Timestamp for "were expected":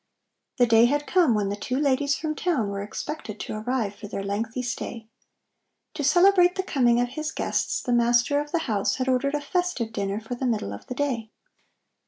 2.69-3.39